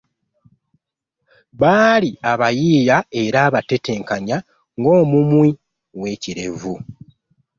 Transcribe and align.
Bbaali 1.53 2.09
abayiiya 2.31 2.97
era 3.23 3.39
abatetenkanya 3.47 4.37
ng’omumwi 4.79 5.49
w’ekirevu. 6.01 6.73